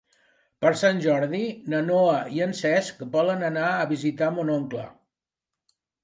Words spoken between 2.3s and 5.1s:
i en Cesc volen anar a visitar mon oncle.